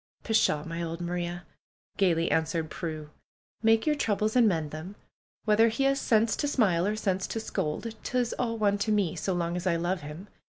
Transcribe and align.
"Pshaw! 0.23 0.63
My 0.63 0.81
old 0.81 0.99
Maria!" 0.99 1.45
gaily 1.97 2.31
answered 2.31 2.71
Prue. 2.71 3.11
"Make 3.61 3.85
your 3.85 3.93
troubles 3.95 4.35
and 4.35 4.47
mend 4.47 4.71
them. 4.71 4.95
Whether 5.45 5.67
he 5.67 5.83
has 5.83 6.01
sense 6.01 6.35
to 6.37 6.47
smile, 6.47 6.87
or 6.87 6.95
sense 6.95 7.27
to 7.27 7.39
scold, 7.39 7.93
'tis 8.01 8.33
all 8.39 8.57
one 8.57 8.79
to 8.79 8.91
me, 8.91 9.15
so 9.15 9.33
long 9.33 9.55
as 9.55 9.67
I 9.67 9.75
love 9.75 10.01
him. 10.01 10.27